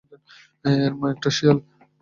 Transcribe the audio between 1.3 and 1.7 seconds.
শেয়াল!